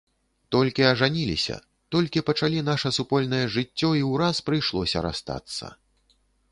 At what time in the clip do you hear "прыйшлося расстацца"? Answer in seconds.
4.51-5.65